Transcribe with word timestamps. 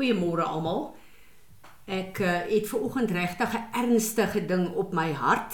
Goeiemôre 0.00 0.46
almal. 0.48 0.94
Ek 1.84 2.22
uh, 2.24 2.38
het 2.48 2.68
ver 2.70 2.84
oggend 2.86 3.10
regtig 3.12 3.52
'n 3.52 3.66
ernstige 3.82 4.40
ding 4.48 4.70
op 4.72 4.94
my 4.96 5.12
hart 5.12 5.52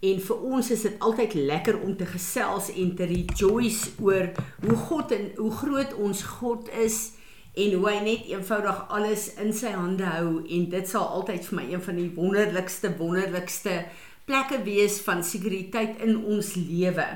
en 0.00 0.20
vir 0.20 0.38
ons 0.40 0.70
is 0.70 0.84
dit 0.88 0.96
altyd 0.98 1.34
lekker 1.34 1.76
om 1.80 1.92
te 1.96 2.06
gesels 2.06 2.70
en 2.72 2.94
te 2.96 3.04
rejoice 3.04 3.92
oor 4.00 4.32
hoe 4.64 4.76
God 4.88 5.12
en 5.12 5.28
hoe 5.36 5.50
groot 5.50 5.92
ons 5.94 6.22
God 6.22 6.72
is 6.72 7.12
en 7.52 7.76
hoe 7.76 7.90
hy 7.90 7.98
net 8.00 8.32
eenvoudig 8.32 8.80
alles 8.88 9.34
in 9.36 9.52
sy 9.52 9.76
hande 9.76 10.08
hou 10.08 10.40
en 10.40 10.68
dit 10.72 10.88
sal 10.88 11.04
altyd 11.20 11.44
vir 11.44 11.60
my 11.60 11.68
een 11.74 11.84
van 11.84 12.00
die 12.00 12.10
wonderlikste 12.16 12.96
wonderlikste 12.96 13.82
plekke 14.24 14.62
wees 14.64 15.02
van 15.04 15.20
sekuriteit 15.20 16.00
in 16.00 16.16
ons 16.24 16.54
lewe. 16.56 17.08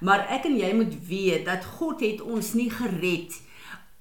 Maar 0.00 0.30
ek 0.32 0.48
en 0.48 0.56
jy 0.56 0.72
moet 0.80 0.96
weet 1.08 1.44
dat 1.44 1.68
God 1.76 2.00
het 2.00 2.24
ons 2.24 2.54
nie 2.56 2.70
gered 2.72 3.36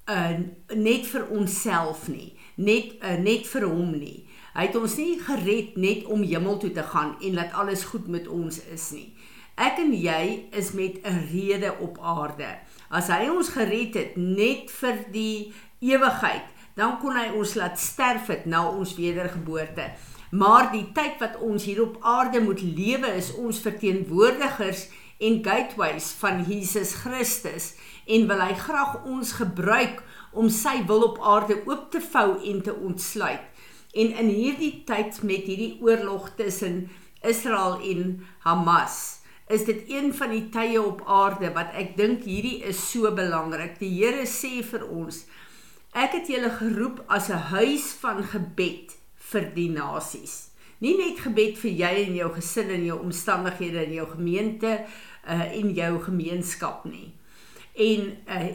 uh 0.06 0.38
net 0.76 1.08
vir 1.10 1.28
onsself 1.34 2.08
nie, 2.08 2.36
net 2.56 2.96
uh, 3.02 3.18
net 3.18 3.48
vir 3.50 3.66
hom 3.70 3.96
nie. 3.98 4.26
Hy 4.56 4.70
het 4.70 4.76
ons 4.80 4.96
nie 5.02 5.18
gered 5.20 5.76
net 5.82 6.06
om 6.08 6.24
hemel 6.24 6.60
toe 6.62 6.72
te 6.72 6.84
gaan 6.94 7.16
en 7.20 7.34
laat 7.36 7.56
alles 7.60 7.84
goed 7.90 8.08
met 8.08 8.28
ons 8.32 8.62
is 8.72 8.92
nie. 8.96 9.10
Ek 9.56 9.80
en 9.80 9.94
jy 9.96 10.48
is 10.52 10.72
met 10.72 11.02
'n 11.04 11.28
rede 11.32 11.72
op 11.80 11.98
aarde. 12.02 12.58
As 12.90 13.08
hy 13.08 13.28
ons 13.30 13.50
gered 13.50 13.94
het 13.96 14.16
net 14.16 14.72
vir 14.72 14.96
die 15.12 15.54
ewigheid, 15.80 16.46
dan 16.76 17.00
kon 17.00 17.16
hy 17.16 17.32
ons 17.36 17.56
laat 17.56 17.80
sterf 17.80 18.28
het 18.28 18.46
na 18.46 18.68
ons 18.70 18.96
wedergeboorte. 18.96 19.92
Maar 20.32 20.72
die 20.72 20.92
tyd 20.92 21.20
wat 21.20 21.40
ons 21.40 21.64
hier 21.64 21.82
op 21.82 21.98
aarde 22.02 22.42
moet 22.42 22.62
lewe 22.62 23.08
is 23.16 23.34
ons 23.34 23.60
verteenwoordigers 23.60 24.88
en 25.20 25.44
gateways 25.44 26.12
van 26.20 26.44
Jesus 26.44 26.94
Christus 26.94 27.74
en 28.06 28.28
wil 28.30 28.42
hy 28.42 28.54
graag 28.54 29.02
ons 29.10 29.34
gebruik 29.40 30.02
om 30.36 30.50
sy 30.52 30.82
wil 30.90 31.08
op 31.10 31.20
aarde 31.24 31.58
oop 31.66 31.90
te 31.94 32.02
vou 32.04 32.36
en 32.38 32.62
te 32.62 32.74
ontsluit. 32.74 33.44
En 33.96 34.12
in 34.22 34.30
hierdie 34.30 34.84
tyd 34.88 35.22
met 35.24 35.48
hierdie 35.48 35.78
oorlog 35.82 36.34
tussen 36.36 36.90
Israel 37.26 37.80
en 37.82 38.20
Hamas, 38.46 39.22
is 39.48 39.64
dit 39.66 39.86
een 39.90 40.12
van 40.14 40.34
die 40.34 40.50
tye 40.54 40.82
op 40.82 41.04
aarde 41.08 41.52
wat 41.56 41.74
ek 41.78 41.96
dink 41.98 42.26
hierdie 42.28 42.60
is 42.68 42.82
so 42.92 43.10
belangrik. 43.16 43.78
Die 43.80 43.94
Here 43.94 44.26
sê 44.30 44.60
vir 44.66 44.86
ons: 44.90 45.24
Ek 45.96 46.18
het 46.18 46.30
julle 46.30 46.52
geroep 46.60 47.04
as 47.08 47.30
'n 47.30 47.56
huis 47.56 47.94
van 48.02 48.24
gebed 48.24 48.98
vir 49.32 49.52
die 49.56 49.70
nasies. 49.70 50.50
Nie 50.82 50.98
net 50.98 51.20
gebed 51.24 51.58
vir 51.58 51.72
jy 51.72 51.94
en 52.08 52.16
jou 52.16 52.32
gesin 52.34 52.70
en 52.70 52.86
jou 52.86 53.00
omstandighede 53.00 53.86
in 53.86 53.94
jou 53.94 54.08
gemeente 54.10 54.86
uh, 55.30 55.46
en 55.60 55.74
jou 55.74 56.04
gemeenskap 56.04 56.86
nie 56.86 57.14
en 57.76 58.18
uh, 58.28 58.50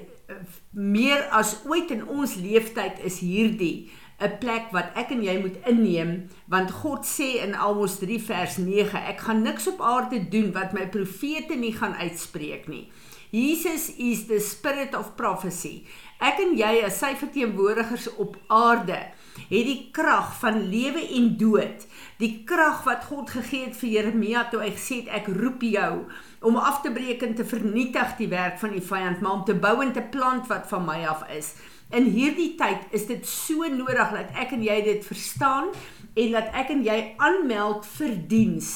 meer 0.70 1.26
as 1.34 1.56
ooit 1.66 1.90
in 1.90 2.06
ons 2.08 2.34
leeftyd 2.38 3.00
is 3.04 3.20
hierdie 3.20 3.90
'n 4.20 4.36
plek 4.40 4.68
wat 4.76 4.92
ek 5.00 5.14
en 5.16 5.22
jy 5.24 5.38
moet 5.40 5.56
inneem 5.68 6.28
want 6.52 6.70
God 6.82 7.06
sê 7.08 7.40
in 7.44 7.54
Amos 7.54 7.98
3 8.02 8.18
vers 8.20 8.56
9 8.60 9.00
ek 9.12 9.24
gaan 9.26 9.42
niks 9.42 9.68
op 9.68 9.80
aarde 9.80 10.20
doen 10.28 10.52
wat 10.52 10.72
my 10.76 10.86
profete 10.88 11.56
nie 11.56 11.72
gaan 11.72 11.96
uitspreek 11.96 12.68
nie. 12.68 12.90
Jesus 13.30 13.94
is 13.96 14.26
the 14.26 14.40
spirit 14.40 14.94
of 14.94 15.14
prophecy. 15.16 15.86
Ek 16.18 16.40
en 16.42 16.56
jy 16.58 16.82
as 16.84 16.98
sy 16.98 17.14
verteenwoordigers 17.16 18.08
op 18.18 18.36
aarde 18.48 18.98
het 19.36 19.66
die 19.66 19.88
krag 19.92 20.34
van 20.40 20.68
lewe 20.70 21.02
en 21.16 21.36
dood 21.36 21.86
die 22.20 22.42
krag 22.44 22.84
wat 22.84 23.06
God 23.08 23.30
gegee 23.30 23.68
het 23.68 23.76
vir 23.80 23.90
Jeremia 23.90 24.44
toe 24.50 24.60
hy 24.62 24.74
gesê 24.76 25.02
het 25.02 25.14
ek 25.20 25.32
roep 25.36 25.62
jou 25.64 25.92
om 26.40 26.56
af 26.56 26.80
te 26.80 26.92
breek 26.92 27.22
en 27.22 27.34
te 27.34 27.44
vernietig 27.44 28.16
die 28.18 28.28
werk 28.32 28.58
van 28.60 28.72
die 28.72 28.84
vyand, 28.84 29.20
maar 29.20 29.40
om 29.40 29.44
te 29.44 29.56
bou 29.56 29.76
en 29.84 29.92
te 29.92 30.04
plant 30.12 30.48
wat 30.48 30.68
van 30.70 30.86
my 30.86 31.02
af 31.08 31.26
is. 31.36 31.52
In 31.92 32.06
hierdie 32.14 32.54
tyd 32.56 32.86
is 32.96 33.04
dit 33.08 33.26
so 33.26 33.66
nodig 33.68 34.14
dat 34.14 34.30
ek 34.40 34.54
en 34.56 34.62
jy 34.64 34.78
dit 34.86 35.04
verstaan 35.04 35.68
en 36.14 36.36
dat 36.36 36.54
ek 36.56 36.72
en 36.72 36.84
jy 36.86 36.98
aanmeld 37.20 37.84
vir 37.98 38.16
diens 38.30 38.70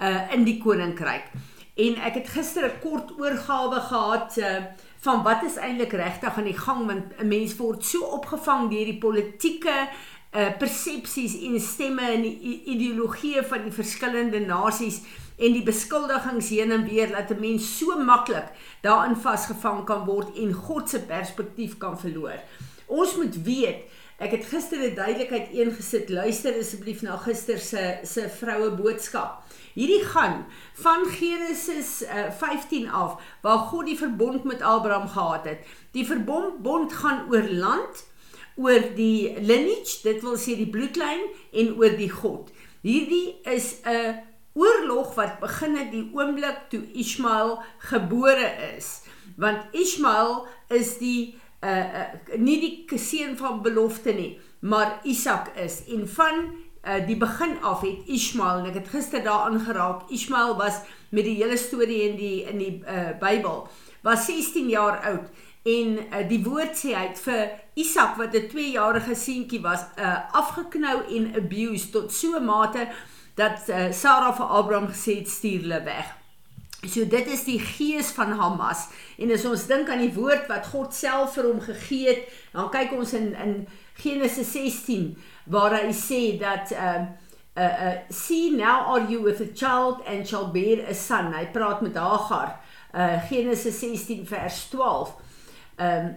uh 0.00 0.32
in 0.34 0.44
die 0.44 0.58
koninkryk. 0.60 1.28
En 1.80 1.96
ek 2.04 2.20
het 2.20 2.28
gister 2.28 2.66
'n 2.68 2.80
kort 2.80 3.12
oorgawe 3.20 3.80
gehad 3.80 4.38
uh 4.38 4.56
van 5.00 5.22
wat 5.22 5.42
is 5.42 5.56
eintlik 5.56 5.92
regtig 5.92 6.36
aan 6.36 6.48
die 6.48 6.58
gang 6.58 6.86
want 6.86 7.04
'n 7.18 7.28
mens 7.28 7.56
word 7.56 7.84
so 7.84 8.04
opgevang 8.04 8.70
deur 8.70 8.84
die 8.84 8.98
politieke 8.98 9.88
uh 10.32 10.50
persepsies 10.58 11.34
en 11.42 11.60
stemme 11.60 12.02
en 12.02 12.24
ideologieë 12.74 13.42
van 13.44 13.62
die 13.62 13.72
verskillende 13.72 14.40
nasies 14.40 15.00
en 15.38 15.52
die 15.52 15.64
beskuldigings 15.64 16.48
heen 16.48 16.70
en 16.70 16.84
weer 16.84 17.10
dat 17.10 17.30
'n 17.30 17.40
mens 17.40 17.78
so 17.78 17.98
maklik 18.04 18.48
daarin 18.82 19.16
vasgevang 19.16 19.84
kan 19.84 20.04
word 20.04 20.36
en 20.36 20.52
God 20.52 20.88
se 20.88 21.00
perspektief 21.00 21.78
kan 21.78 21.98
verloor. 21.98 22.38
Ons 22.90 23.14
moet 23.16 23.36
weet, 23.46 23.86
ek 24.18 24.34
het 24.34 24.48
gister 24.50 24.82
'n 24.82 24.94
duidelikheid 24.94 25.52
ingesit. 25.54 26.10
Luister 26.10 26.58
asseblief 26.58 27.02
na 27.02 27.16
gister 27.16 27.58
se 27.58 27.98
se 28.02 28.28
vroue 28.28 28.70
boodskap. 28.74 29.46
Hierdie 29.74 30.04
gaan 30.04 30.46
van 30.74 31.06
Genesis 31.06 32.02
uh, 32.02 32.26
eh, 32.26 32.32
15 32.32 32.90
af 32.90 33.22
waar 33.42 33.58
God 33.58 33.86
die 33.86 33.96
verbond 33.96 34.44
met 34.44 34.62
Abraham 34.62 35.08
gehad 35.08 35.44
het. 35.44 35.58
Die 35.92 36.06
verbond 36.06 36.62
bond 36.62 36.92
gaan 36.92 37.30
oor 37.30 37.48
land, 37.48 38.04
oor 38.56 38.82
die 38.94 39.40
lineage, 39.40 40.02
dit 40.02 40.20
wil 40.22 40.36
sê 40.36 40.56
die 40.58 40.70
bloedlyn 40.70 41.22
en 41.52 41.76
oor 41.78 41.96
die 41.96 42.10
God. 42.10 42.50
Hierdie 42.82 43.38
is 43.42 43.80
'n 43.86 44.18
oorlog 44.52 45.14
wat 45.14 45.38
begin 45.40 45.76
het 45.76 45.90
die 45.92 46.10
oomblik 46.12 46.66
toe 46.68 46.82
Ismael 46.92 47.62
gebore 47.78 48.74
is. 48.76 49.02
Want 49.36 49.70
Ismael 49.72 50.46
is 50.68 50.98
die 50.98 51.39
uh, 51.60 51.70
uh 51.70 52.38
nie 52.38 52.58
die 52.60 52.98
seun 52.98 53.36
van 53.36 53.62
belofte 53.62 54.12
nie, 54.12 54.38
maar 54.60 55.00
Isak 55.02 55.52
is. 55.56 55.82
En 55.88 56.08
van 56.08 56.40
uh 56.84 57.06
die 57.06 57.16
begin 57.16 57.58
af 57.62 57.80
het 57.80 58.06
Ismael, 58.06 58.58
en 58.58 58.70
ek 58.70 58.80
het 58.80 58.88
gister 58.88 59.22
daaraan 59.22 59.60
geraak, 59.60 60.08
Ismael 60.10 60.56
was 60.56 60.80
met 61.10 61.24
die 61.24 61.36
hele 61.42 61.56
storie 61.56 62.02
in 62.08 62.16
die 62.16 62.42
in 62.48 62.58
die 62.58 62.74
uh 62.86 63.12
Bybel, 63.20 63.68
was 64.02 64.26
16 64.26 64.68
jaar 64.68 65.00
oud 65.04 65.28
en 65.62 65.98
uh, 65.98 66.28
die 66.28 66.40
woord 66.44 66.78
sê 66.78 66.94
hy 66.96 67.02
het 67.10 67.18
vir 67.20 67.50
Isak 67.80 68.16
wat 68.16 68.34
'n 68.34 68.48
2-jarige 68.48 69.14
seentjie 69.14 69.60
was, 69.60 69.84
uh 69.98 70.32
afgeknou 70.32 71.04
en 71.16 71.34
abused 71.36 71.92
tot 71.92 72.12
so 72.12 72.38
'n 72.38 72.44
mate 72.44 72.88
dat 73.34 73.68
uh, 73.68 73.92
Sarah 73.92 74.36
vir 74.36 74.46
Abraham 74.46 74.88
gesê 74.88 75.18
het 75.18 75.28
stuur 75.28 75.60
hulle 75.60 75.82
weg. 75.84 76.19
So 76.88 77.04
dit 77.04 77.26
is 77.28 77.44
die 77.44 77.58
gees 77.60 78.08
van 78.16 78.32
Hamas 78.38 78.86
en 79.20 79.32
as 79.34 79.44
ons 79.44 79.66
dink 79.68 79.90
aan 79.92 80.00
die 80.00 80.14
woord 80.14 80.46
wat 80.48 80.70
God 80.72 80.94
self 80.96 81.34
vir 81.36 81.50
hom 81.50 81.60
gegee 81.60 82.06
het, 82.08 82.22
dan 82.54 82.70
kyk 82.72 82.94
ons 82.96 83.12
in 83.18 83.34
in 83.36 83.56
Genesis 84.00 84.48
16 84.54 85.10
waar 85.52 85.76
hy 85.76 85.92
sê 85.92 86.22
dat 86.40 86.72
uh 86.72 87.02
uh, 87.60 87.64
uh 87.64 87.92
see 88.08 88.56
now 88.56 88.88
are 88.94 89.04
you 89.10 89.20
with 89.20 89.44
a 89.44 89.50
child 89.52 90.00
and 90.06 90.26
shall 90.26 90.48
bear 90.54 90.80
a 90.88 90.94
son. 90.94 91.34
Hy 91.36 91.50
praat 91.52 91.84
met 91.84 92.00
Hagar. 92.00 92.56
Uh 92.94 93.20
Genesis 93.28 93.76
16 93.78 94.24
vers 94.24 94.64
12. 94.72 95.14
Um 95.76 96.16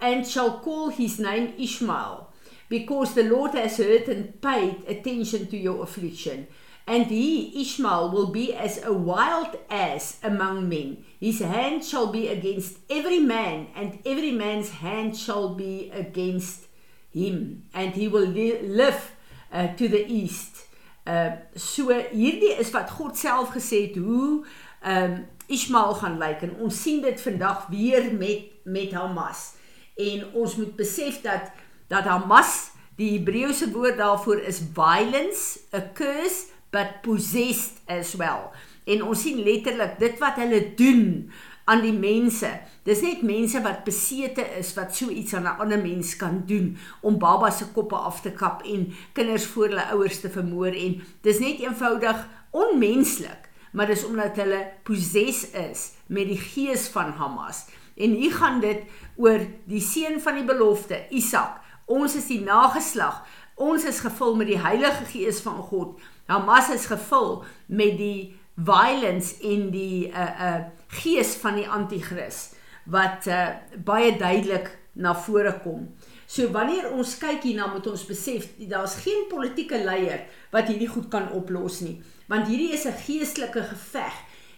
and 0.00 0.26
shall 0.26 0.58
call 0.58 0.90
his 0.90 1.18
name 1.18 1.54
Ishmael 1.58 2.28
because 2.68 3.14
the 3.14 3.22
Lord 3.22 3.54
has 3.54 3.78
heard 3.78 4.08
and 4.08 4.40
paid 4.40 4.82
attention 4.88 5.46
to 5.46 5.56
your 5.56 5.82
affliction. 5.82 6.48
And 6.86 7.06
he, 7.06 7.62
Ishmael, 7.62 8.10
will 8.10 8.26
be 8.26 8.54
as 8.54 8.82
a 8.84 8.92
wild 8.92 9.56
ass 9.70 10.18
among 10.22 10.68
men. 10.68 11.04
His 11.18 11.40
hand 11.40 11.82
shall 11.84 12.08
be 12.12 12.28
against 12.28 12.78
every 12.90 13.20
man, 13.20 13.68
and 13.74 13.98
every 14.04 14.32
man's 14.32 14.68
hand 14.68 15.16
shall 15.16 15.54
be 15.54 15.90
against 15.94 16.66
him. 17.10 17.64
And 17.72 17.94
he 17.94 18.08
will 18.08 18.26
li 18.26 18.58
live 18.60 19.12
uh, 19.50 19.68
to 19.68 19.88
the 19.88 20.04
east. 20.06 20.66
Uh, 21.06 21.36
so 21.56 21.88
hierdie 21.88 22.58
is 22.58 22.72
wat 22.72 22.90
God 22.96 23.16
self 23.16 23.52
gesê 23.52 23.88
het 23.88 23.96
hoe 24.00 24.44
um 24.84 25.16
Ismael 25.52 25.92
gaan 26.00 26.16
lyk 26.16 26.40
en 26.46 26.54
ons 26.64 26.76
sien 26.80 27.02
dit 27.04 27.20
vandag 27.20 27.66
weer 27.68 28.08
met 28.16 28.48
met 28.64 28.92
Hamas. 28.96 29.52
En 30.00 30.24
ons 30.32 30.56
moet 30.56 30.72
besef 30.76 31.20
dat 31.20 31.52
dat 31.92 32.08
Hamas 32.08 32.70
die 32.96 33.10
Hebreëse 33.18 33.68
woord 33.74 33.98
daarvoor 34.00 34.40
is 34.48 34.62
violence, 34.72 35.60
a 35.76 35.82
curse 35.92 36.53
but 36.74 37.00
possessed 37.06 37.78
as 37.86 38.16
well. 38.18 38.50
En 38.84 39.04
ons 39.06 39.20
sien 39.22 39.38
letterlik 39.46 39.94
dit 40.02 40.18
wat 40.18 40.40
hulle 40.42 40.60
doen 40.76 41.04
aan 41.70 41.80
die 41.84 41.94
mense. 41.94 42.50
Dis 42.84 43.00
net 43.00 43.22
mense 43.24 43.60
wat 43.64 43.86
besete 43.86 44.44
is 44.58 44.74
wat 44.76 44.92
so 44.96 45.08
iets 45.08 45.32
aan 45.34 45.46
'n 45.48 45.60
ander 45.62 45.80
mens 45.80 46.16
kan 46.16 46.42
doen 46.46 46.76
om 47.00 47.18
baba 47.18 47.50
se 47.50 47.64
koppe 47.72 47.96
af 47.96 48.20
te 48.20 48.32
kap 48.32 48.62
en 48.62 48.92
kinders 49.12 49.46
voor 49.46 49.68
hulle 49.68 49.90
ouers 49.94 50.20
te 50.20 50.28
vermoor 50.28 50.74
en 50.74 51.02
dis 51.22 51.38
net 51.38 51.60
eenvoudig 51.60 52.28
onmenslik, 52.50 53.48
maar 53.72 53.86
dis 53.86 54.04
omdat 54.04 54.36
hulle 54.36 54.68
possess 54.82 55.50
is 55.50 55.92
met 56.06 56.28
die 56.28 56.38
gees 56.38 56.88
van 56.88 57.10
Hamas. 57.12 57.66
En 57.96 58.10
hier 58.10 58.32
gaan 58.32 58.60
dit 58.60 58.82
oor 59.16 59.40
die 59.64 59.80
seun 59.80 60.20
van 60.20 60.34
die 60.34 60.44
belofte, 60.44 61.06
Isak. 61.10 61.60
Ons 61.86 62.14
is 62.14 62.26
die 62.26 62.40
nageslag. 62.40 63.24
Ons 63.54 63.84
is 63.84 64.00
gevul 64.00 64.34
met 64.34 64.46
die 64.46 64.58
Heilige 64.58 65.04
Gees 65.04 65.40
van 65.40 65.62
God. 65.62 66.00
Hamas 66.26 66.70
is 66.72 66.86
gevul 66.86 67.44
met 67.66 67.98
die 67.98 68.34
violence 68.56 69.36
en 69.42 69.70
die 69.70 70.08
uh 70.08 70.30
uh 70.40 70.60
gees 71.02 71.34
van 71.42 71.58
die 71.58 71.68
anti-kris 71.68 72.54
wat 72.86 73.26
uh 73.26 73.48
baie 73.84 74.16
duidelik 74.16 74.70
na 74.94 75.14
vore 75.14 75.52
kom. 75.64 75.88
So 76.26 76.48
wanneer 76.54 76.92
ons 76.94 77.16
kyk 77.18 77.42
hierna 77.42 77.66
moet 77.72 77.86
ons 77.90 78.06
besef 78.06 78.46
daar's 78.70 78.94
geen 79.02 79.26
politieke 79.28 79.80
leier 79.84 80.22
wat 80.54 80.70
hierdie 80.70 80.88
goed 80.88 81.10
kan 81.10 81.26
oplos 81.34 81.80
nie, 81.82 81.98
want 82.30 82.48
hierdie 82.48 82.72
is 82.72 82.86
'n 82.86 82.94
geestelike 83.06 83.62
geveg 83.72 84.14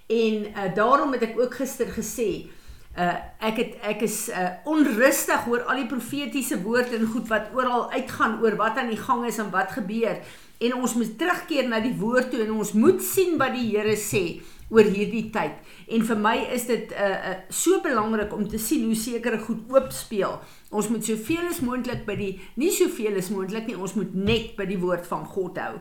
en 0.06 0.46
uh, 0.46 0.74
daarom 0.74 1.12
het 1.12 1.22
ek 1.22 1.38
ook 1.40 1.54
gister 1.54 1.86
gesê 1.86 2.48
Uh 2.96 3.12
ek 3.44 3.56
het 3.60 3.72
ek 3.84 4.02
is 4.06 4.30
uh 4.32 4.56
onrustig 4.64 5.42
oor 5.52 5.66
al 5.68 5.82
die 5.82 5.90
profetiese 5.90 6.56
woorde 6.62 6.96
en 6.96 7.04
goed 7.12 7.28
wat 7.28 7.50
oral 7.52 7.90
uitgaan 7.92 8.38
oor 8.40 8.56
wat 8.56 8.78
aan 8.80 8.88
die 8.88 8.96
gang 8.96 9.26
is 9.28 9.36
en 9.36 9.50
wat 9.52 9.74
gebeur 9.76 10.16
en 10.58 10.74
ons 10.74 10.94
moet 10.96 11.16
terugkeer 11.18 11.68
na 11.68 11.80
die 11.84 11.96
woord 11.98 12.30
toe 12.32 12.44
en 12.44 12.54
ons 12.56 12.72
moet 12.76 13.02
sien 13.04 13.36
wat 13.40 13.56
die 13.56 13.68
Here 13.70 13.96
sê 14.00 14.24
oor 14.72 14.88
hierdie 14.90 15.28
tyd. 15.30 15.58
En 15.94 16.02
vir 16.08 16.18
my 16.18 16.34
is 16.54 16.66
dit 16.66 16.92
uh, 16.96 17.10
uh 17.30 17.34
so 17.54 17.78
belangrik 17.84 18.32
om 18.34 18.46
te 18.50 18.58
sien 18.58 18.84
hoe 18.88 18.96
sekere 18.98 19.38
goed 19.44 19.70
oop 19.70 19.92
speel. 19.94 20.38
Ons 20.74 20.88
moet 20.90 21.04
soveel 21.06 21.46
as 21.50 21.62
moontlik 21.62 22.02
by 22.08 22.16
die 22.18 22.32
nie 22.58 22.72
soveel 22.74 23.18
as 23.20 23.30
moontlik 23.30 23.68
nie, 23.70 23.78
ons 23.78 23.94
moet 23.98 24.14
net 24.14 24.56
by 24.58 24.66
die 24.66 24.80
woord 24.82 25.06
van 25.06 25.26
God 25.36 25.60
hou. 25.62 25.74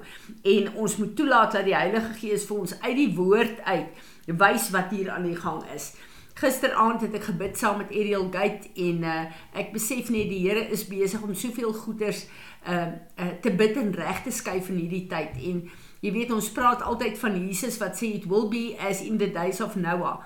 En 0.56 0.74
ons 0.86 0.98
moet 1.02 1.16
toelaat 1.18 1.58
dat 1.58 1.66
die 1.66 1.78
Heilige 1.78 2.14
Gees 2.20 2.46
vir 2.50 2.66
ons 2.66 2.76
uit 2.84 2.98
die 3.00 3.14
woord 3.18 3.64
uit 3.66 4.36
wys 4.42 4.70
wat 4.74 4.94
hier 4.94 5.10
aan 5.14 5.26
die 5.26 5.38
gang 5.38 5.64
is. 5.74 5.96
Gisteraand 6.36 7.00
het 7.06 7.14
ek 7.16 7.30
gebid 7.30 7.56
saam 7.56 7.78
met 7.80 7.94
Ariel 7.96 8.26
Gate 8.28 8.68
en 8.86 9.06
uh 9.08 9.20
ek 9.56 9.72
besef 9.74 10.12
net 10.14 10.28
die 10.30 10.44
Here 10.44 10.68
is 10.76 10.86
besig 10.90 11.24
om 11.24 11.34
soveel 11.34 11.74
goeders 11.74 12.26
uh 12.68 13.32
te 13.42 13.52
bid 13.52 13.78
en 13.78 13.92
reg 13.94 14.24
te 14.24 14.32
skuif 14.32 14.70
in 14.70 14.80
hierdie 14.82 15.08
tyd 15.12 15.38
en 15.38 15.66
Jy 16.06 16.12
weet 16.14 16.32
ons 16.36 16.52
praat 16.54 16.84
altyd 16.86 17.18
van 17.18 17.34
Jesus 17.40 17.80
wat 17.82 17.98
sê 17.98 18.12
it 18.20 18.28
will 18.30 18.46
be 18.52 18.76
as 18.78 19.02
in 19.02 19.18
the 19.18 19.32
days 19.34 19.62
of 19.64 19.74
Noah. 19.80 20.20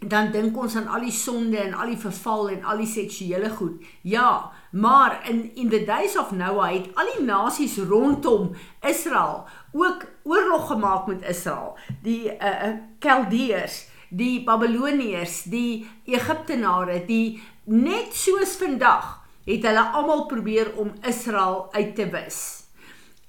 Dan 0.00 0.28
dink 0.32 0.56
ons 0.56 0.76
aan 0.76 0.88
al 0.92 1.06
die 1.06 1.14
sonde 1.14 1.56
en 1.60 1.72
al 1.76 1.92
die 1.92 2.00
verval 2.00 2.50
en 2.52 2.66
al 2.68 2.82
die 2.82 2.88
seksuele 2.88 3.48
goed. 3.56 3.80
Ja, 4.04 4.50
maar 4.72 5.20
in 5.28 5.40
in 5.56 5.72
the 5.72 5.80
days 5.88 6.18
of 6.20 6.34
Noah 6.36 6.68
het 6.72 6.90
al 7.00 7.12
die 7.14 7.24
nasies 7.24 7.78
rondom 7.88 8.52
Israel 8.84 9.46
ook 9.72 10.04
oorlog 10.24 10.68
gemaak 10.68 11.06
met 11.06 11.24
Israel. 11.28 11.78
Die 12.04 12.36
uh 12.36 12.76
Kaldeërs, 13.00 13.86
die 14.08 14.44
Babiloniërs, 14.44 15.46
die 15.48 15.88
Egiptenare, 16.04 17.04
die 17.06 17.40
net 17.64 18.12
soos 18.12 18.56
vandag 18.60 19.19
het 19.50 19.66
hulle 19.66 19.84
almal 19.98 20.26
probeer 20.30 20.72
om 20.78 20.92
Israel 21.06 21.68
uit 21.72 21.94
te 21.94 22.08
wis. 22.10 22.40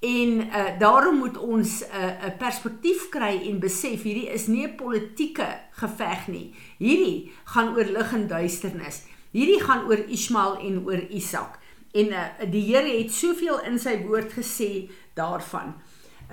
En 0.02 0.30
uh, 0.46 0.78
daarom 0.78 1.16
moet 1.16 1.38
ons 1.38 1.80
'n 1.80 1.86
uh, 1.94 2.26
'n 2.26 2.36
perspektief 2.38 3.08
kry 3.08 3.48
en 3.48 3.58
besef 3.58 4.02
hierdie 4.02 4.30
is 4.30 4.46
nie 4.46 4.66
'n 4.66 4.74
politieke 4.74 5.48
geveg 5.70 6.26
nie. 6.26 6.54
Hierdie 6.78 7.32
gaan 7.44 7.74
oor 7.76 7.84
lig 7.84 8.12
en 8.12 8.26
duisternis. 8.26 9.02
Hierdie 9.30 9.60
gaan 9.60 9.86
oor 9.86 9.98
Ismael 10.08 10.58
en 10.58 10.82
oor 10.86 11.02
Isak. 11.08 11.58
En 11.92 12.06
uh, 12.06 12.24
die 12.50 12.74
Here 12.74 12.98
het 12.98 13.12
soveel 13.12 13.62
in 13.62 13.78
sy 13.78 14.02
woord 14.06 14.32
gesê 14.32 14.90
daarvan. 15.14 15.74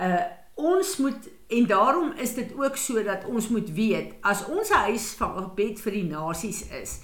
Uh 0.00 0.38
ons 0.60 0.96
moet 0.96 1.28
en 1.48 1.66
daarom 1.66 2.12
is 2.12 2.34
dit 2.34 2.52
ook 2.56 2.76
so 2.76 3.02
dat 3.02 3.24
ons 3.24 3.48
moet 3.48 3.70
weet 3.72 4.12
as 4.20 4.44
ons 4.46 4.68
huis 4.68 5.14
van 5.16 5.32
gebed 5.38 5.80
vir 5.80 5.92
die 5.92 6.04
nasies 6.04 6.68
is, 6.82 6.98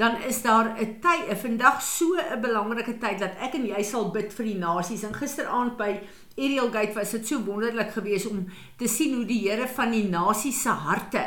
dan 0.00 0.16
is 0.28 0.42
daar 0.42 0.66
'n 0.80 1.00
tyd, 1.04 1.24
'n 1.28 1.36
vandag 1.36 1.82
so 1.82 2.16
'n 2.16 2.40
belangrike 2.40 2.98
tyd 2.98 3.18
dat 3.18 3.36
ek 3.40 3.54
en 3.54 3.66
jy 3.66 3.82
sal 3.82 4.10
bid 4.10 4.32
vir 4.32 4.44
die 4.44 4.58
nasies. 4.58 5.02
En 5.02 5.14
gisteraand 5.14 5.76
by 5.76 6.00
Ariel 6.36 6.70
Gate 6.70 6.94
was 6.94 7.10
dit 7.10 7.26
so 7.26 7.44
wonderlik 7.44 7.90
geweest 7.92 8.26
om 8.26 8.46
te 8.76 8.88
sien 8.88 9.14
hoe 9.14 9.24
die 9.24 9.48
Here 9.48 9.68
van 9.68 9.90
die 9.90 10.08
nasies 10.08 10.62
se 10.62 10.68
harte 10.68 11.24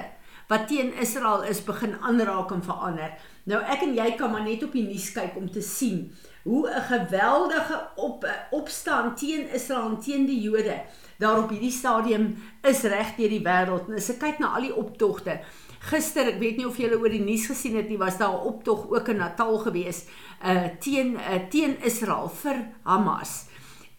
wat 0.47 0.67
teen 0.67 0.93
Israel 0.93 1.43
is 1.43 1.63
begin 1.63 1.95
aanraak 2.01 2.51
en 2.51 2.63
verander. 2.63 3.13
Nou 3.43 3.61
ek 3.61 3.81
en 3.81 3.93
jy 3.93 4.15
kan 4.15 4.31
maar 4.31 4.43
net 4.43 4.63
op 4.63 4.71
die 4.71 4.87
nuus 4.87 5.11
kyk 5.11 5.35
om 5.35 5.51
te 5.51 5.61
sien 5.61 6.11
hoe 6.43 6.69
'n 6.69 6.81
geweldige 6.81 7.87
op 7.95 8.27
opstaan 8.51 9.15
teen 9.15 9.49
Israel 9.53 9.89
en 9.89 9.99
teen 9.99 10.25
die 10.25 10.41
Jode 10.41 10.81
daar 11.17 11.43
op 11.43 11.49
hierdie 11.49 11.71
stadium 11.71 12.35
is 12.61 12.81
reg 12.81 13.15
deur 13.15 13.29
die 13.29 13.43
wêreld. 13.43 13.87
En 13.87 13.95
as 13.95 14.09
ek 14.09 14.19
kyk 14.19 14.39
na 14.39 14.55
al 14.55 14.67
die 14.67 14.75
optogte, 14.75 15.39
Gister, 15.83 16.29
ek 16.31 16.37
weet 16.39 16.59
nie 16.59 16.67
of 16.67 16.77
julle 16.79 16.95
oor 16.95 17.11
die 17.11 17.23
nuus 17.23 17.49
gesien 17.51 17.75
het 17.75 17.89
nie, 17.91 17.99
was 17.99 18.15
daar 18.17 18.31
'n 18.31 18.47
optog 18.47 18.87
ook 18.89 19.07
in 19.07 19.17
Natal 19.17 19.57
gewees 19.57 20.05
uh 20.43 20.67
teen 20.79 21.15
uh 21.15 21.43
teen 21.49 21.75
Israel 21.83 22.29
vir 22.29 22.55
Hamas. 22.83 23.45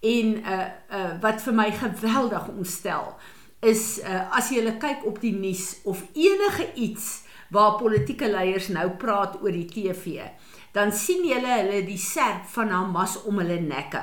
En 0.00 0.40
uh 0.40 0.66
uh 0.90 1.20
wat 1.20 1.42
vir 1.42 1.54
my 1.54 1.70
geweldig 1.70 2.48
ontstel 2.48 3.16
is 3.60 4.00
uh 4.00 4.36
as 4.36 4.50
jy 4.50 4.76
kyk 4.78 5.04
op 5.04 5.20
die 5.20 5.32
nuus 5.32 5.81
of 5.84 6.02
enige 6.14 6.72
iets 6.75 7.22
waar 7.50 7.76
politieke 7.76 8.31
leiers 8.31 8.69
nou 8.69 8.90
praat 8.90 9.36
oor 9.42 9.52
die 9.52 9.69
TV, 9.69 10.25
dan 10.72 10.92
sien 10.92 11.25
jy 11.25 11.40
hulle 11.40 11.84
die 11.86 11.98
serp 11.98 12.46
van 12.46 12.69
Hamas 12.69 13.22
om 13.25 13.38
hulle 13.38 13.60
nekke. 13.60 14.02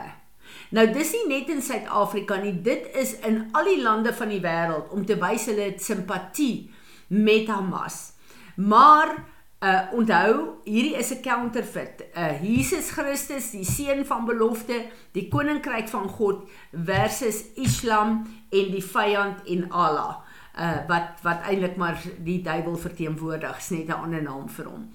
Nou 0.70 0.86
dis 0.94 1.12
nie 1.12 1.28
net 1.28 1.50
in 1.50 1.62
Suid-Afrika 1.62 2.38
nie, 2.38 2.62
dit 2.62 2.88
is 2.94 3.16
in 3.20 3.50
al 3.52 3.66
die 3.66 3.82
lande 3.82 4.14
van 4.14 4.30
die 4.30 4.42
wêreld 4.42 4.92
om 4.92 5.06
te 5.06 5.18
wys 5.20 5.46
hulle 5.46 5.74
simpatie 5.78 6.70
met 7.12 7.48
Hamas. 7.48 8.14
Maar 8.56 9.16
uh 9.62 9.82
onthou, 9.94 10.58
hierdie 10.64 10.96
is 10.98 11.12
'n 11.14 11.22
counterfeit. 11.22 12.04
Uh 12.16 12.42
Jesus 12.42 12.90
Christus, 12.92 13.52
die 13.52 13.66
seun 13.66 14.06
van 14.06 14.26
belofte, 14.26 14.86
die 15.12 15.28
koninkryk 15.28 15.88
van 15.88 16.10
God 16.10 16.50
versus 16.72 17.44
Islam 17.56 18.26
en 18.50 18.72
die 18.72 18.84
vyand 18.84 19.44
en 19.46 19.70
Allah. 19.72 20.16
Uh 20.58 20.88
wat 20.88 21.22
wat 21.22 21.42
eintlik 21.42 21.76
maar 21.76 22.02
die 22.18 22.42
duiwel 22.42 22.78
verteenwoordig, 22.78 23.58
is 23.58 23.70
net 23.70 23.88
'n 23.88 24.02
ander 24.02 24.24
naam 24.24 24.50
vir 24.50 24.66
hom. 24.66 24.90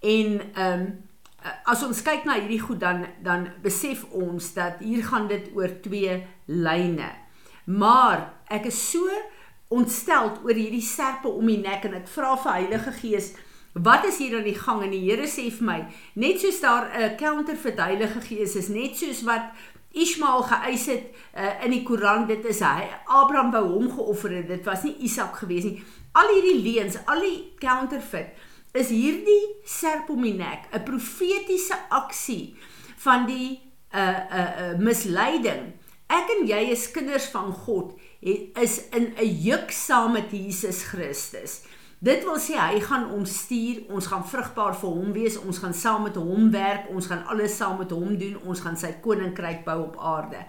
En 0.00 0.40
um 0.56 1.04
as 1.64 1.82
ons 1.82 2.02
kyk 2.02 2.24
na 2.24 2.40
hierdie 2.40 2.60
goed 2.60 2.80
dan 2.80 3.06
dan 3.22 3.48
besef 3.62 4.04
ons 4.10 4.54
dat 4.54 4.80
hier 4.80 5.04
gaan 5.04 5.28
dit 5.28 5.50
oor 5.54 5.80
twee 5.82 6.26
lyne. 6.46 7.10
Maar 7.64 8.32
ek 8.48 8.64
is 8.64 8.90
so 8.90 9.10
ontsteld 9.68 10.42
oor 10.44 10.54
hierdie 10.54 10.84
serpe 10.84 11.28
om 11.28 11.46
die 11.46 11.58
nek 11.58 11.84
en 11.88 11.94
ek 12.00 12.08
vra 12.08 12.36
vir 12.36 12.52
Heilige 12.52 12.92
Gees 13.00 13.32
wat 13.76 14.06
is 14.08 14.18
hier 14.18 14.38
aan 14.38 14.46
die 14.46 14.56
gang? 14.56 14.82
En 14.82 14.90
die 14.90 15.02
Here 15.04 15.26
sê 15.28 15.50
vir 15.52 15.66
my 15.66 15.78
net 16.14 16.40
soos 16.40 16.60
daar 16.60 16.88
'n 16.96 17.16
counter 17.16 17.56
vir 17.56 17.74
Heilige 17.76 18.20
Gees 18.20 18.56
is 18.56 18.68
net 18.68 18.96
soos 18.96 19.22
wat 19.22 19.52
Ismael 19.92 20.42
geëis 20.42 20.86
het 20.86 21.04
uh, 21.34 21.64
in 21.64 21.70
die 21.70 21.82
Koran 21.82 22.26
dit 22.26 22.44
is 22.44 22.60
hy 22.60 22.88
Abraham 23.06 23.52
wou 23.52 23.64
hom 23.64 23.90
geoffer 23.90 24.30
het 24.30 24.48
dit 24.48 24.64
was 24.64 24.82
nie 24.84 24.96
Isak 25.00 25.36
gewees 25.36 25.64
nie. 25.64 25.82
Al 26.12 26.28
hierdie 26.28 26.62
leuns 26.62 26.98
al 27.06 27.20
die 27.20 27.52
counterfeit 27.58 28.36
is 28.76 28.88
hierdie 28.88 29.56
serp 29.64 30.10
om 30.12 30.22
die 30.22 30.36
nek 30.36 30.68
'n 30.72 30.84
profetiese 30.84 31.76
aksie 31.88 32.56
van 32.96 33.26
die 33.26 33.60
uh 33.94 34.00
uh, 34.00 34.50
uh 34.60 34.78
misleiding. 34.78 35.72
Ek 36.08 36.28
en 36.38 36.46
jy 36.46 36.70
is 36.70 36.90
kinders 36.90 37.28
van 37.32 37.52
God 37.52 37.96
is 38.20 38.88
in 38.88 39.14
'n 39.16 39.42
juk 39.42 39.70
saam 39.70 40.12
met 40.12 40.30
Jesus 40.30 40.82
Christus. 40.82 41.62
Dit 41.98 42.24
wil 42.24 42.36
sê 42.38 42.58
hy 42.60 42.80
gaan 42.80 43.10
ons 43.10 43.38
stuur, 43.38 43.82
ons 43.88 44.06
gaan 44.06 44.24
vrugbaar 44.24 44.74
vir 44.76 44.90
hom 44.90 45.12
wees, 45.12 45.38
ons 45.40 45.58
gaan 45.58 45.74
saam 45.74 46.02
met 46.02 46.16
hom 46.20 46.50
werk, 46.50 46.90
ons 46.92 47.06
gaan 47.06 47.24
alles 47.26 47.56
saam 47.56 47.78
met 47.78 47.90
hom 47.90 48.18
doen, 48.18 48.36
ons 48.44 48.60
gaan 48.60 48.76
sy 48.76 48.92
koninkryk 49.00 49.64
bou 49.64 49.78
op 49.86 49.96
aarde. 49.96 50.42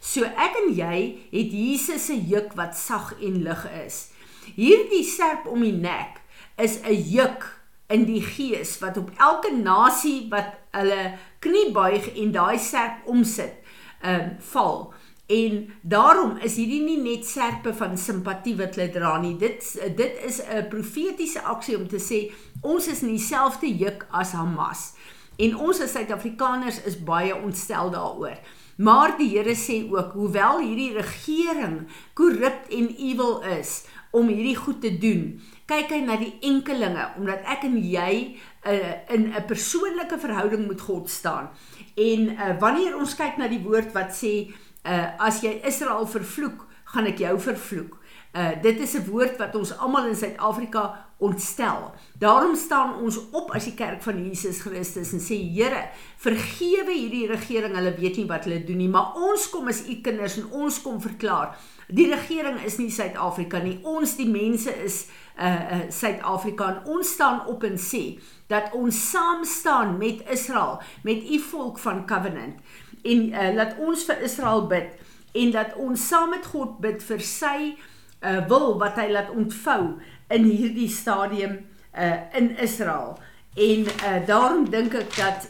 So 0.00 0.24
ek 0.24 0.58
en 0.64 0.74
jy 0.76 0.98
het 1.32 1.52
Jesus 1.52 2.06
se 2.06 2.16
juk 2.16 2.52
wat 2.56 2.76
sag 2.76 3.14
en 3.20 3.42
lig 3.44 3.64
is. 3.86 4.10
Hierdie 4.56 5.04
serp 5.04 5.48
om 5.48 5.64
die 5.64 5.76
nek 5.76 6.20
is 6.56 6.80
'n 6.84 6.94
juk 6.94 7.48
in 7.88 8.04
die 8.04 8.22
gees 8.22 8.78
wat 8.78 8.96
op 8.96 9.10
elke 9.18 9.52
nasie 9.56 10.28
wat 10.30 10.54
hulle 10.72 11.18
knie 11.40 11.72
buig 11.72 12.06
en 12.14 12.32
daai 12.32 12.58
serp 12.58 13.06
omsit, 13.06 13.56
ehm 14.02 14.20
um, 14.20 14.36
val. 14.52 14.94
En 15.30 15.68
daarom 15.82 16.36
is 16.42 16.56
hierdie 16.58 16.82
nie 16.82 16.98
net 16.98 17.26
serpe 17.28 17.70
van 17.78 17.94
simpatie 17.98 18.56
wat 18.58 18.74
hulle 18.74 18.90
dra 18.90 19.12
nie. 19.22 19.36
Dit 19.38 19.62
dit 19.96 20.24
is 20.26 20.40
'n 20.42 20.66
profetiese 20.68 21.42
aksie 21.42 21.76
om 21.78 21.86
te 21.88 22.02
sê 22.02 22.32
ons 22.62 22.88
is 22.88 23.02
in 23.02 23.14
dieselfde 23.14 23.70
juk 23.78 24.06
as 24.10 24.32
Hamas. 24.32 24.92
En 25.38 25.56
ons 25.56 25.80
as 25.80 25.92
Suid-Afrikaners 25.92 26.82
is 26.84 27.04
baie 27.04 27.36
ontstel 27.36 27.90
daaroor. 27.90 28.38
Maar 28.76 29.16
die 29.18 29.28
Here 29.28 29.54
sê 29.54 29.84
ook 29.90 30.12
hoewel 30.12 30.60
hierdie 30.60 30.92
regering 30.92 31.88
korrup 32.14 32.66
en 32.68 32.94
evil 32.96 33.42
is 33.42 33.84
om 34.10 34.26
hierdie 34.26 34.56
goed 34.56 34.80
te 34.80 34.98
doen, 34.98 35.40
kyk 35.66 35.92
hy 35.94 36.00
na 36.00 36.16
die 36.16 36.32
enkelinge 36.40 37.04
omdat 37.20 37.44
ek 37.44 37.66
en 37.68 37.76
jy 37.78 38.36
uh, 38.66 38.94
in 39.14 39.30
'n 39.30 39.44
persoonlike 39.46 40.18
verhouding 40.18 40.66
met 40.66 40.80
God 40.80 41.10
staan. 41.10 41.50
En 41.94 42.20
uh, 42.30 42.58
wanneer 42.58 42.96
ons 42.96 43.14
kyk 43.14 43.36
na 43.36 43.48
die 43.48 43.62
woord 43.62 43.92
wat 43.92 44.10
sê 44.16 44.50
uh 44.84 45.26
as 45.26 45.42
jy 45.42 45.60
Israel 45.68 46.06
vervloek, 46.06 46.66
gaan 46.84 47.06
ek 47.06 47.18
jou 47.22 47.36
vervloek. 47.40 47.96
Uh 48.32 48.52
dit 48.62 48.80
is 48.80 48.94
'n 48.96 49.10
woord 49.10 49.38
wat 49.38 49.54
ons 49.56 49.76
almal 49.78 50.06
in 50.06 50.16
Suid-Afrika 50.16 51.10
ontstel. 51.18 51.92
Daarom 52.18 52.54
staan 52.56 52.94
ons 53.02 53.18
op 53.30 53.50
as 53.50 53.64
die 53.64 53.74
kerk 53.74 54.02
van 54.02 54.16
Jesus 54.24 54.60
Christus 54.60 55.12
en 55.12 55.20
sê 55.20 55.36
Here, 55.36 55.90
vergewe 56.16 56.92
hierdie 56.92 57.26
regering, 57.26 57.74
hulle 57.74 57.94
weet 57.98 58.16
nie 58.16 58.26
wat 58.26 58.44
hulle 58.44 58.64
doen 58.64 58.80
nie, 58.80 58.88
maar 58.88 59.14
ons 59.14 59.50
kom 59.50 59.68
as 59.68 59.84
u 59.88 60.00
kinders 60.00 60.38
en 60.40 60.48
ons 60.50 60.80
kom 60.82 61.00
verklaar. 61.00 61.58
Die 61.88 62.08
regering 62.08 62.62
is 62.64 62.78
nie 62.78 62.90
Suid-Afrika 62.90 63.58
nie. 63.58 63.80
Ons 63.82 64.16
die 64.16 64.28
mense 64.28 64.72
is 64.84 65.08
uh 65.40 65.88
Suid-Afrika 65.90 66.64
uh, 66.64 66.70
en 66.70 66.96
ons 66.96 67.12
staan 67.12 67.46
op 67.46 67.64
en 67.64 67.78
sê 67.78 68.20
dat 68.46 68.72
ons 68.74 69.10
saam 69.10 69.44
staan 69.44 69.98
met 69.98 70.22
Israel, 70.30 70.80
met 71.02 71.22
u 71.30 71.38
volk 71.38 71.78
van 71.78 72.06
covenant 72.06 72.60
en 73.02 73.32
uh, 73.32 73.54
laat 73.54 73.78
ons 73.78 74.04
vir 74.04 74.22
Israel 74.26 74.66
bid 74.66 74.96
en 75.32 75.50
dat 75.54 75.74
ons 75.78 76.08
saam 76.08 76.30
met 76.30 76.46
God 76.46 76.78
bid 76.82 77.02
vir 77.02 77.22
sy 77.24 77.56
uh, 77.70 78.40
wil 78.50 78.78
wat 78.80 78.98
hy 78.98 79.08
laat 79.12 79.30
ontvou 79.30 79.96
in 80.30 80.44
hierdie 80.48 80.90
stadium 80.90 81.58
uh, 81.94 82.16
in 82.38 82.52
Israel. 82.58 83.18
En 83.54 83.86
uh, 83.86 84.26
daarom 84.26 84.66
dink 84.70 84.94
ek 84.94 85.16
dat 85.16 85.48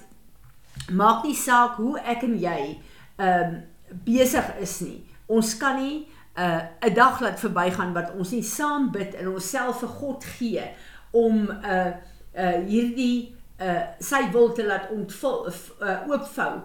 maak 0.92 1.24
nie 1.24 1.36
saak 1.36 1.80
hoe 1.80 1.98
ek 2.00 2.24
en 2.28 2.38
jy 2.40 2.62
ehm 3.20 3.58
uh, 3.58 3.66
besig 4.06 4.46
is 4.62 4.76
nie. 4.86 5.00
Ons 5.26 5.56
kan 5.58 5.74
nie 5.80 6.06
'n 6.38 6.86
uh, 6.86 6.94
dag 6.94 7.20
laat 7.20 7.40
verbygaan 7.40 7.92
wat 7.92 8.12
ons 8.14 8.30
nie 8.30 8.42
saam 8.42 8.90
bid 8.90 9.14
en 9.14 9.32
onsself 9.34 9.80
vir 9.82 9.88
God 9.88 10.24
gee 10.24 10.64
om 11.10 11.50
'n 11.50 11.64
uh, 11.64 11.90
uh, 12.38 12.58
hierdie 12.66 13.34
uh, 13.60 13.82
sy 13.98 14.30
wil 14.32 14.52
te 14.52 14.64
laat 14.66 14.90
ontvul 14.90 15.50
uh, 15.50 15.98
oopvou 16.08 16.62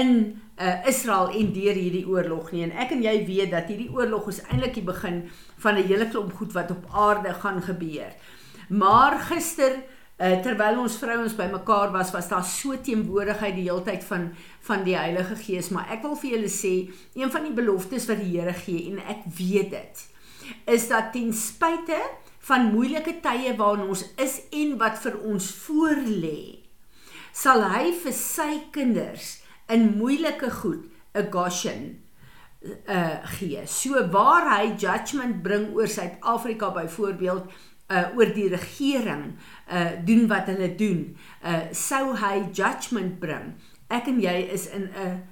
in 0.00 0.42
uh, 0.58 0.86
Israel 0.88 1.32
en 1.34 1.52
deur 1.52 1.78
hierdie 1.78 2.06
oorlog 2.08 2.52
nie. 2.52 2.62
En 2.66 2.76
ek 2.84 2.94
en 2.96 3.02
jy 3.04 3.16
weet 3.26 3.50
dat 3.54 3.70
hierdie 3.70 3.90
oorlog 3.92 4.28
is 4.32 4.42
eintlik 4.48 4.76
die 4.78 4.86
begin 4.86 5.24
van 5.62 5.78
'n 5.78 5.88
hele 5.88 6.08
klomp 6.08 6.32
goed 6.38 6.52
wat 6.52 6.70
op 6.70 6.86
aarde 6.92 7.34
gaan 7.34 7.62
gebeur. 7.62 8.12
Maar 8.68 9.18
gister 9.30 9.82
uh, 10.18 10.40
terwyl 10.42 10.78
ons 10.78 10.96
vrouens 10.96 11.34
bymekaar 11.36 11.92
was, 11.92 12.12
was 12.12 12.28
daar 12.28 12.44
so 12.44 12.76
teenwoordigheid 12.76 13.54
die 13.54 13.68
heeltyd 13.68 14.04
van 14.04 14.32
van 14.64 14.84
die 14.84 14.96
Heilige 14.96 15.36
Gees, 15.36 15.68
maar 15.68 15.90
ek 15.92 16.02
wil 16.02 16.16
vir 16.16 16.30
julle 16.30 16.48
sê, 16.48 16.88
een 17.12 17.30
van 17.30 17.42
die 17.44 17.52
beloftes 17.52 18.06
wat 18.08 18.16
die 18.16 18.38
Here 18.38 18.54
gee 18.56 18.86
en 18.88 19.02
ek 19.04 19.26
weet 19.36 19.70
dit, 19.74 20.04
is 20.64 20.88
dat 20.88 21.12
ten 21.12 21.34
spyte 21.36 21.98
van 22.48 22.70
moeilike 22.72 23.18
tye 23.20 23.52
waarin 23.58 23.90
ons 23.92 24.06
is 24.16 24.40
en 24.52 24.78
wat 24.80 24.96
vir 25.02 25.18
ons 25.20 25.50
voorlê, 25.66 26.64
sal 27.32 27.60
hy 27.74 27.92
vir 27.92 28.16
sy 28.16 28.48
kinders 28.72 29.43
in 29.68 29.96
moeilike 29.96 30.50
goed 30.50 30.84
'n 31.14 31.30
Goshen 31.30 32.04
uh 32.88 33.24
gee. 33.38 33.66
So 33.66 34.08
waar 34.10 34.48
hy 34.56 34.74
judgment 34.76 35.42
bring 35.42 35.74
oor 35.74 35.88
Suid-Afrika 35.88 36.70
byvoorbeeld 36.72 37.52
uh 37.92 38.16
oor 38.16 38.32
die 38.34 38.48
regering 38.48 39.36
uh 39.68 40.00
doen 40.04 40.26
wat 40.26 40.46
hulle 40.46 40.74
doen, 40.74 41.16
uh 41.44 41.68
sou 41.70 42.16
hy 42.16 42.48
judgment 42.52 43.18
bring. 43.20 43.54
Ek 43.88 44.08
en 44.08 44.20
jy 44.20 44.48
is 44.52 44.66
in 44.66 44.88
'n 44.88 45.22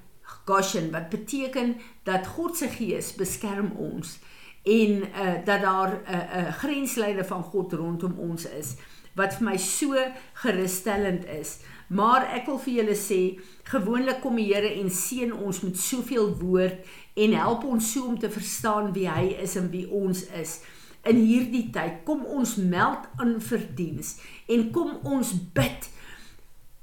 Goshen 0.45 0.91
wat 0.91 1.09
beteken 1.09 1.77
dat 2.05 2.27
God 2.27 2.57
se 2.57 2.69
gees 2.69 3.15
beskerm 3.15 3.73
ons 3.79 4.19
en 4.63 5.03
uh 5.03 5.37
dat 5.45 5.61
daar 5.61 5.91
'n 5.91 6.03
uh, 6.09 6.37
'n 6.37 6.47
uh, 6.47 6.53
grenslyne 6.53 7.25
van 7.25 7.43
God 7.43 7.73
rondom 7.73 8.15
ons 8.19 8.45
is 8.47 8.77
wat 9.15 9.37
vir 9.37 9.45
my 9.51 9.57
so 9.61 9.99
gerusstellend 10.43 11.27
is. 11.29 11.59
Maar 11.93 12.25
ek 12.39 12.47
wil 12.49 12.61
vir 12.65 12.75
julle 12.79 12.97
sê, 12.97 13.21
gewoonlik 13.69 14.23
kom 14.25 14.39
die 14.41 14.49
Here 14.49 14.71
en 14.81 14.89
seën 14.91 15.33
ons 15.33 15.61
met 15.61 15.77
soveel 15.77 16.31
woord 16.41 16.87
en 17.21 17.35
help 17.37 17.67
ons 17.69 17.93
so 17.93 18.07
om 18.09 18.19
te 18.19 18.31
verstaan 18.33 18.93
wie 18.97 19.09
hy 19.11 19.35
is 19.45 19.59
en 19.61 19.69
wie 19.71 19.85
ons 19.93 20.25
is. 20.41 20.61
In 21.05 21.19
hierdie 21.21 21.67
tyd 21.75 22.05
kom 22.09 22.25
ons 22.25 22.57
meld 22.57 23.09
aan 23.21 23.37
verdiens 23.45 24.17
en 24.49 24.71
kom 24.73 24.95
ons 25.03 25.35
bid 25.53 25.91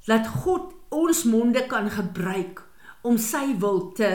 dat 0.05 0.27
God 0.43 0.75
ons 0.93 1.24
monde 1.29 1.63
kan 1.71 1.89
gebruik 1.89 2.62
om 3.01 3.17
sy 3.17 3.55
wil 3.62 3.88
te 3.98 4.09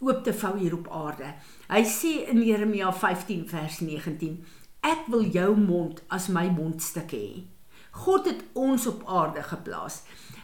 oop 0.00 0.24
te 0.24 0.32
vou 0.32 0.54
hier 0.58 0.74
op 0.74 0.88
aarde. 0.90 1.34
Hy 1.70 1.84
sê 1.86 2.24
in 2.32 2.40
Jeremia 2.42 2.88
15 2.90 3.44
vers 3.46 3.76
19: 3.78 4.40
Ek 4.82 5.04
wil 5.06 5.28
jou 5.30 5.52
mond 5.54 6.00
as 6.10 6.26
my 6.26 6.48
mondstuk 6.50 7.12
hê. 7.14 7.26
God 7.94 8.26
het 8.26 8.40
ons 8.58 8.88
op 8.90 9.04
aarde 9.06 9.44
geplaas 9.46 10.00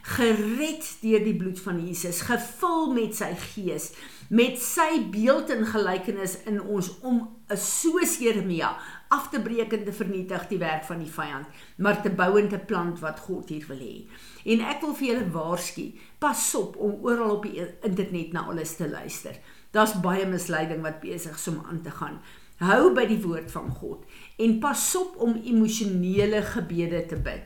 gered 0.06 0.86
deur 1.02 1.24
die 1.26 1.34
bloed 1.34 1.58
van 1.58 1.80
Jesus, 1.82 2.20
gevul 2.28 2.92
met 2.94 3.16
sy 3.18 3.32
gees, 3.40 3.88
met 4.30 4.60
sy 4.62 5.00
beeld 5.10 5.50
en 5.50 5.66
gelykenis 5.66 6.36
in 6.46 6.60
ons 6.62 6.92
om 7.02 7.24
soos 7.58 8.20
Jeremia 8.22 8.70
af 9.10 9.26
te 9.32 9.40
breek 9.42 9.74
en 9.74 9.82
te 9.86 9.94
vernietig 9.94 10.46
die 10.52 10.60
werk 10.62 10.86
van 10.86 11.02
die 11.02 11.10
vyand, 11.10 11.50
maar 11.82 11.98
te 12.02 12.14
bou 12.14 12.32
en 12.38 12.50
te 12.52 12.62
plant 12.70 13.02
wat 13.02 13.24
God 13.26 13.50
hier 13.50 13.66
wil 13.66 13.82
hê. 13.82 13.96
En 14.54 14.62
ek 14.70 14.86
wil 14.86 14.94
vir 14.98 15.10
julle 15.10 15.28
waarsku, 15.34 15.90
pas 16.22 16.46
op 16.58 16.78
om 16.78 17.02
oral 17.06 17.40
op 17.40 17.50
die 17.50 17.66
internet 17.82 18.34
na 18.34 18.46
alles 18.46 18.78
te 18.78 18.86
luister. 18.86 19.42
Daar's 19.76 19.92
baie 20.00 20.24
misleiding 20.24 20.80
wat 20.80 21.02
besig 21.02 21.34
is 21.36 21.48
om 21.48 21.60
aan 21.68 21.82
te 21.84 21.92
gaan. 21.92 22.20
Hou 22.64 22.94
by 22.96 23.04
die 23.10 23.20
woord 23.20 23.50
van 23.52 23.68
God 23.76 24.06
en 24.40 24.54
pas 24.62 24.84
op 24.96 25.18
om 25.20 25.34
emosionele 25.44 26.40
gebede 26.54 27.02
te 27.10 27.18
bid. 27.20 27.44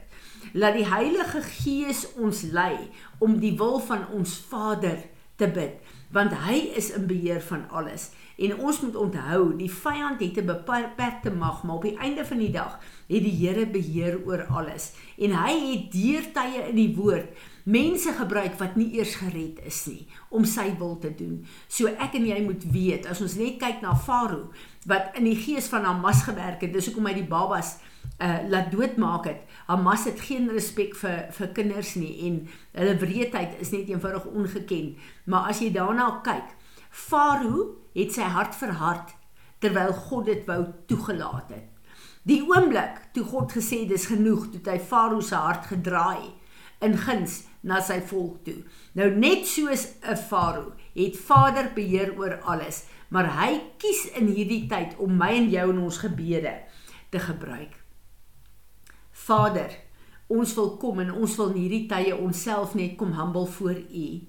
Laat 0.55 0.79
die 0.79 0.87
Heilige 0.87 1.43
Gees 1.43 2.05
ons 2.15 2.45
lei 2.55 2.87
om 3.19 3.41
die 3.43 3.57
wil 3.59 3.81
van 3.83 4.07
ons 4.15 4.37
Vader 4.51 5.03
te 5.41 5.51
bid 5.51 5.83
want 6.15 6.35
hy 6.47 6.57
is 6.79 6.91
in 6.95 7.07
beheer 7.07 7.43
van 7.47 7.69
alles. 7.71 8.09
En 8.39 8.57
ons 8.59 8.81
moet 8.83 8.97
onthou 8.99 9.43
die 9.59 9.71
vyand 9.71 10.23
het 10.23 10.39
'n 10.39 10.47
beperkte 10.47 11.31
mag 11.31 11.63
maar 11.63 11.77
op 11.77 11.83
die 11.83 11.99
einde 11.99 12.25
van 12.27 12.39
die 12.39 12.51
dag 12.51 12.79
het 13.07 13.23
die 13.27 13.39
Here 13.43 13.67
beheer 13.67 14.19
oor 14.27 14.47
alles. 14.47 14.93
En 15.19 15.31
hy 15.31 15.55
het 15.71 15.93
deurtye 15.93 16.69
in 16.69 16.77
die 16.77 16.95
woord 16.97 17.29
mense 17.65 18.13
gebruik 18.17 18.57
wat 18.61 18.77
nie 18.77 18.89
eers 18.99 19.15
gered 19.21 19.61
is 19.67 19.83
nie 19.87 20.07
om 20.31 20.45
sy 20.49 20.71
wil 20.79 20.97
te 20.99 21.11
doen. 21.17 21.41
So 21.69 21.91
ek 21.91 22.17
en 22.19 22.27
jy 22.29 22.41
moet 22.45 22.65
weet 22.73 23.09
as 23.11 23.21
ons 23.25 23.37
net 23.41 23.59
kyk 23.61 23.83
na 23.85 23.95
Farao 23.95 24.51
wat 24.89 25.17
in 25.21 25.27
die 25.29 25.37
gees 25.37 25.69
van 25.69 25.85
Hamas 25.85 26.25
gewerk 26.25 26.63
het, 26.65 26.73
dis 26.73 26.89
hoekom 26.89 27.11
hy 27.11 27.19
die 27.21 27.29
babas 27.29 27.79
uh 28.21 28.39
laat 28.49 28.71
doodmaak 28.73 29.27
het. 29.29 29.45
Hamas 29.69 30.07
het 30.09 30.21
geen 30.25 30.49
respek 30.53 30.97
vir 30.97 31.29
vir 31.37 31.53
kinders 31.57 31.95
nie 32.01 32.15
en 32.29 32.41
hulle 32.77 32.97
wreedheid 33.01 33.61
is 33.61 33.73
net 33.75 33.89
eenvoudig 33.89 34.27
ongeken. 34.33 34.95
Maar 35.25 35.53
as 35.53 35.61
jy 35.61 35.71
daarna 35.73 36.21
kyk, 36.25 36.57
Farao 36.91 37.67
het 37.95 38.15
sy 38.15 38.27
hart 38.27 38.57
verhard 38.57 39.15
terwyl 39.61 39.93
God 39.93 40.27
dit 40.27 40.47
wou 40.49 40.63
toegelaat 40.89 41.53
het. 41.53 41.69
Die 42.25 42.43
oomblik 42.45 43.13
toe 43.15 43.25
God 43.25 43.53
gesê 43.53 43.87
dis 43.89 44.09
genoeg, 44.11 44.51
toe 44.53 44.73
hy 44.73 44.79
Farao 44.81 45.21
se 45.25 45.37
hart 45.37 45.69
gedraai 45.71 46.33
in 46.85 46.97
guns 46.97 47.45
na 47.61 47.81
sy 47.85 48.01
volk 48.01 48.45
toe. 48.45 48.63
Nou 48.93 49.11
net 49.17 49.47
soos 49.47 49.87
'n 50.03 50.17
Farao 50.17 50.73
het 50.95 51.17
Vader 51.17 51.71
beheer 51.75 52.15
oor 52.19 52.41
alles, 52.41 52.85
maar 53.09 53.29
hy 53.41 53.61
kies 53.79 54.11
in 54.17 54.27
hierdie 54.27 54.67
tyd 54.69 54.97
om 54.99 55.17
my 55.17 55.31
en 55.37 55.51
jou 55.51 55.71
in 55.71 55.79
ons 55.79 55.99
gebede 55.99 56.55
te 57.11 57.19
gebruik. 57.19 57.75
Vader, 59.11 59.71
ons 60.27 60.55
wil 60.55 60.77
kom 60.77 61.01
en 61.01 61.13
ons 61.13 61.37
wil 61.37 61.49
in 61.49 61.63
hierdie 61.63 61.87
tye 61.87 62.17
onsself 62.17 62.75
net 62.75 62.97
kom 62.97 63.13
humble 63.13 63.47
voor 63.47 63.77
U. 63.77 64.21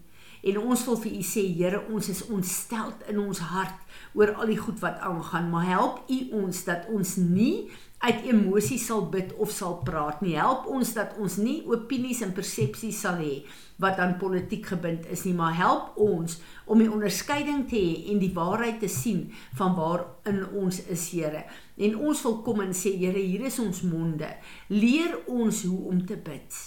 En 0.42 0.58
ons 0.58 0.84
wil 0.88 0.98
vir 1.04 1.14
U 1.20 1.22
sê, 1.26 1.44
Here, 1.54 1.84
ons 1.94 2.08
is 2.10 2.24
ontsteld 2.34 3.04
in 3.12 3.20
ons 3.22 3.44
hart 3.52 3.78
oor 4.18 4.34
al 4.34 4.50
die 4.50 4.58
goed 4.58 4.80
wat 4.82 5.02
aangaan, 5.06 5.52
maar 5.54 5.68
help 5.70 6.02
U 6.10 6.20
ons 6.42 6.64
dat 6.66 6.88
ons 6.90 7.16
nie 7.22 7.70
uit 8.02 8.24
emosie 8.26 8.80
sal 8.82 9.04
bid 9.14 9.36
of 9.38 9.52
sal 9.54 9.76
praat 9.86 10.24
nie. 10.26 10.34
Help 10.42 10.66
ons 10.74 10.96
dat 10.98 11.14
ons 11.22 11.36
nie 11.38 11.60
opinies 11.70 12.24
en 12.26 12.34
persepsies 12.34 13.04
sal 13.04 13.22
hê 13.22 13.44
wat 13.82 14.02
aan 14.02 14.18
politiek 14.22 14.66
gebind 14.74 15.06
is 15.14 15.24
nie, 15.26 15.36
maar 15.38 15.54
help 15.58 15.94
ons 16.02 16.40
om 16.66 16.82
die 16.82 16.90
onderskeiding 16.90 17.68
te 17.70 17.78
hê 17.78 17.94
en 18.14 18.22
die 18.22 18.34
waarheid 18.34 18.82
te 18.82 18.90
sien 18.90 19.28
van 19.58 19.78
waar 19.78 20.08
in 20.30 20.42
ons 20.58 20.82
is, 20.88 21.06
Here. 21.14 21.46
En 21.78 21.98
ons 22.02 22.26
wil 22.26 22.42
kom 22.46 22.66
en 22.66 22.74
sê, 22.74 22.96
Here, 22.98 23.22
hier 23.22 23.46
is 23.46 23.62
ons 23.62 23.86
monde. 23.86 24.30
Leer 24.74 25.20
ons 25.30 25.64
hoe 25.70 25.82
om 25.94 26.02
te 26.06 26.18
bid. 26.18 26.62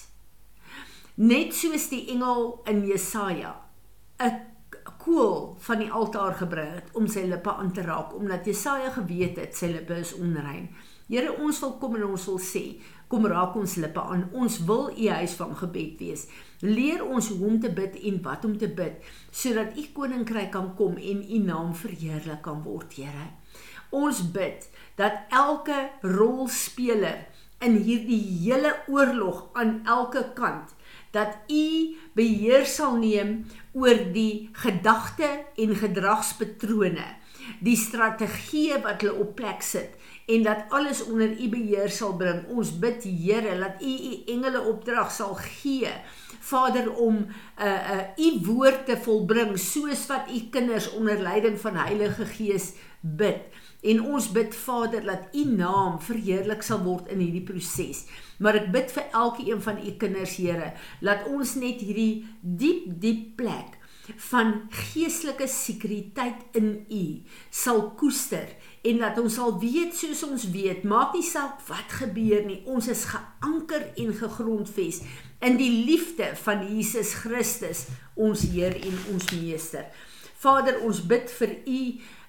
Net 1.19 1.55
soos 1.55 1.91
die 1.91 2.05
engel 2.15 2.57
in 2.71 2.87
Jesaja 2.87 3.64
'n 4.25 4.41
koel 4.99 5.57
van 5.59 5.79
die 5.79 5.91
altaar 5.93 6.35
gebring 6.35 6.73
het 6.75 6.89
om 6.93 7.07
sy 7.07 7.27
lippe 7.29 7.53
aan 7.53 7.73
te 7.73 7.83
raak 7.83 8.15
omdat 8.17 8.45
Jesaja 8.45 8.91
geweet 8.91 9.37
het 9.37 9.57
sy 9.57 9.67
lippe 9.67 9.99
is 10.01 10.15
onrein. 10.15 10.69
Here, 11.09 11.35
ons 11.45 11.59
wil 11.61 11.75
kom 11.81 11.97
en 11.99 12.07
ons 12.07 12.27
wil 12.31 12.39
sê, 12.41 12.63
kom 13.13 13.27
raak 13.29 13.57
ons 13.61 13.75
lippe 13.77 14.01
aan. 14.01 14.25
Ons 14.33 14.57
wil 14.65 14.89
u 14.97 15.09
huis 15.09 15.35
van 15.37 15.53
gebed 15.57 16.01
wees. 16.01 16.25
Leer 16.65 17.05
ons 17.05 17.29
hoe 17.29 17.47
om 17.47 17.59
te 17.61 17.69
bid 17.69 17.99
en 18.09 18.23
wat 18.25 18.45
om 18.49 18.57
te 18.59 18.69
bid 18.69 19.05
sodat 19.31 19.77
u 19.77 19.85
koninkryk 19.93 20.51
kan 20.55 20.73
kom 20.79 20.97
en 20.97 21.21
u 21.29 21.39
naam 21.45 21.75
verheerlik 21.77 22.41
kan 22.43 22.63
word, 22.65 22.97
Here. 22.97 23.29
Ons 23.91 24.23
bid 24.33 24.65
dat 24.97 25.29
elke 25.29 25.91
rolspeler 26.01 27.27
in 27.65 27.77
hierdie 27.85 28.23
hele 28.47 28.73
oorlog 28.89 29.45
aan 29.53 29.83
elke 29.87 30.25
kant 30.35 30.73
dat 31.15 31.39
u 31.49 31.95
beheer 32.19 32.67
sal 32.67 32.99
neem 33.01 33.45
oor 33.73 34.01
die 34.15 34.51
gedagte 34.53 35.31
en 35.57 35.77
gedragspatrone 35.79 37.07
die 37.65 37.77
strategie 37.77 38.77
wat 38.83 39.03
hulle 39.03 39.21
op 39.25 39.35
plek 39.39 39.63
sit 39.63 39.95
en 40.27 40.43
dat 40.43 40.65
alles 40.73 41.05
onder 41.05 41.41
u 41.41 41.49
beheer 41.49 41.91
sal 41.93 42.17
bring. 42.17 42.47
Ons 42.49 42.73
bid 42.81 43.05
Here 43.05 43.59
dat 43.61 43.83
u 43.83 43.93
u 44.11 44.13
engele 44.33 44.61
opdrag 44.61 45.13
sal 45.13 45.35
gee. 45.35 45.93
Vader 46.41 46.93
om 46.95 47.17
'n 47.17 47.29
uh, 47.59 47.91
'n 48.17 48.21
uh, 48.21 48.27
u 48.27 48.47
woord 48.47 48.87
te 48.87 48.97
volbring 48.97 49.59
soos 49.59 50.07
wat 50.07 50.29
u 50.35 50.49
kinders 50.51 50.91
onder 50.91 51.19
leiding 51.19 51.61
van 51.61 51.77
Heilige 51.77 52.27
Gees 52.27 52.73
bid. 53.01 53.41
En 53.85 54.01
ons 54.17 54.27
bid 54.33 54.55
Vader 54.57 55.05
dat 55.05 55.37
u 55.37 55.45
naam 55.45 56.01
verheerlik 56.01 56.65
sal 56.65 56.81
word 56.87 57.11
in 57.13 57.21
hierdie 57.21 57.45
proses. 57.45 58.07
Maar 58.41 58.63
ek 58.63 58.71
bid 58.73 58.93
vir 58.97 59.11
elkeen 59.13 59.61
van 59.63 59.81
u 59.81 59.97
kinders, 60.01 60.37
Here, 60.41 60.73
laat 61.05 61.29
ons 61.29 61.55
net 61.61 61.85
hierdie 61.85 62.25
diep 62.41 62.89
diep 63.03 63.35
plek 63.37 63.81
van 64.31 64.67
geestelike 64.69 65.47
sekuriteit 65.49 66.57
in 66.59 66.85
u 66.93 67.05
sal 67.49 67.87
koester 67.97 68.51
en 68.85 69.01
dat 69.01 69.19
ons 69.21 69.39
sal 69.39 69.55
weet 69.63 69.97
soos 69.97 70.21
ons 70.27 70.45
weet, 70.53 70.85
maak 70.85 71.15
nie 71.17 71.25
saak 71.25 71.63
wat 71.71 71.95
gebeur 72.03 72.45
nie, 72.45 72.61
ons 72.69 72.89
is 72.93 73.07
geanker 73.09 73.87
en 74.01 74.13
gegrondves 74.19 75.01
in 75.45 75.57
die 75.61 75.71
liefde 75.87 76.31
van 76.45 76.67
Jesus 76.69 77.15
Christus, 77.23 77.87
ons 78.15 78.45
Heer 78.53 78.77
en 78.77 79.01
ons 79.13 79.31
Meester. 79.33 79.89
Vader, 80.41 80.83
ons 80.85 81.01
bid 81.09 81.33
vir 81.39 81.57
u 81.65 81.81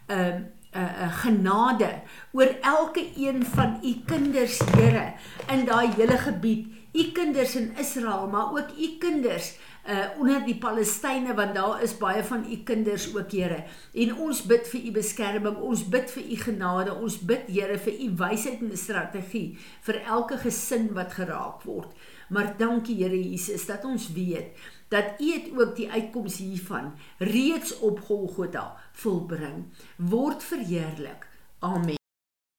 uh, 0.08 0.16
'n 0.16 0.46
uh, 0.76 0.82
uh, 0.82 1.12
genade 1.24 1.92
oor 2.32 2.56
elke 2.62 3.04
een 3.16 3.46
van 3.46 3.80
u 3.84 3.94
kinders, 4.06 4.60
Here, 4.76 5.14
in 5.52 5.66
daai 5.66 5.94
hele 5.96 6.18
gebied, 6.18 6.68
u 6.94 7.12
kinders 7.12 7.56
in 7.56 7.74
Israel, 7.80 8.28
maar 8.28 8.52
ook 8.52 8.76
u 8.80 8.98
kinders 9.00 9.56
uh 9.86 10.06
onder 10.18 10.40
die 10.42 10.56
Palestynë 10.58 11.36
want 11.38 11.54
daar 11.54 11.82
is 11.86 11.92
baie 11.98 12.24
van 12.26 12.46
u 12.50 12.56
kinders 12.66 13.06
ook 13.14 13.32
Here. 13.32 13.60
En 13.94 14.16
ons 14.18 14.40
bid 14.50 14.66
vir 14.72 14.88
u 14.90 14.92
beskerming, 14.96 15.60
ons 15.62 15.84
bid 15.94 16.10
vir 16.16 16.24
u 16.24 16.38
genade, 16.42 16.96
ons 16.96 17.20
bid 17.22 17.46
Here 17.54 17.78
vir 17.78 18.00
u 18.08 18.10
wysheid 18.18 18.64
en 18.66 18.74
strategie 18.78 19.60
vir 19.86 20.02
elke 20.02 20.40
gesin 20.42 20.90
wat 20.98 21.14
geraak 21.14 21.62
word. 21.70 21.94
Maar 22.34 22.56
dankie 22.58 22.98
Here 22.98 23.20
Jesus 23.20 23.68
dat 23.70 23.86
ons 23.86 24.10
weet 24.16 24.58
dat 24.96 25.20
u 25.20 25.34
het 25.34 25.60
ook 25.60 25.76
die 25.76 25.92
uitkoms 25.92 26.38
hiervan 26.38 26.94
reeds 27.18 27.80
op 27.80 28.00
Golgotha 28.00 28.76
volbring. 28.92 29.66
Word 29.96 30.44
verheerlik. 30.44 31.28
Amen. 31.60 32.05